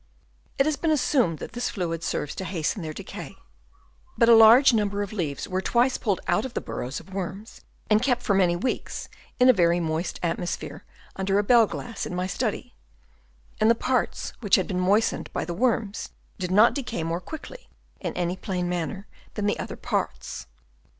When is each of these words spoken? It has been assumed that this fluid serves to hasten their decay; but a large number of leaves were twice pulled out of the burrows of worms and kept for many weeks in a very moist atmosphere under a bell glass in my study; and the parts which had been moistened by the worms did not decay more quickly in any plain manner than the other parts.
It 0.57 0.65
has 0.65 0.77
been 0.77 0.89
assumed 0.89 1.37
that 1.37 1.51
this 1.51 1.69
fluid 1.69 2.01
serves 2.03 2.33
to 2.33 2.43
hasten 2.43 2.81
their 2.81 2.91
decay; 2.91 3.35
but 4.17 4.29
a 4.29 4.33
large 4.35 4.73
number 4.73 5.03
of 5.03 5.13
leaves 5.13 5.47
were 5.47 5.61
twice 5.61 5.99
pulled 5.99 6.21
out 6.27 6.43
of 6.43 6.55
the 6.55 6.59
burrows 6.59 6.99
of 6.99 7.13
worms 7.13 7.61
and 7.87 8.01
kept 8.01 8.23
for 8.23 8.33
many 8.33 8.55
weeks 8.55 9.09
in 9.39 9.47
a 9.47 9.53
very 9.53 9.79
moist 9.79 10.19
atmosphere 10.23 10.83
under 11.15 11.37
a 11.37 11.43
bell 11.43 11.67
glass 11.67 12.07
in 12.07 12.15
my 12.15 12.25
study; 12.25 12.73
and 13.59 13.69
the 13.69 13.75
parts 13.75 14.33
which 14.39 14.55
had 14.55 14.65
been 14.65 14.79
moistened 14.79 15.31
by 15.33 15.45
the 15.45 15.53
worms 15.53 16.09
did 16.39 16.49
not 16.49 16.73
decay 16.73 17.03
more 17.03 17.21
quickly 17.21 17.69
in 17.99 18.15
any 18.15 18.35
plain 18.35 18.67
manner 18.67 19.05
than 19.35 19.45
the 19.45 19.59
other 19.59 19.75
parts. 19.75 20.47